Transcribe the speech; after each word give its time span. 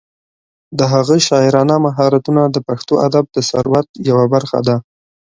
د 0.77 0.79
هغه 0.93 1.15
شاعرانه 1.27 1.75
مهارتونه 1.85 2.41
د 2.47 2.57
پښتو 2.67 2.93
ادب 3.07 3.25
د 3.31 3.37
ثروت 3.49 3.87
یوه 4.09 4.25
برخه 4.33 4.59
ده. 4.67 4.75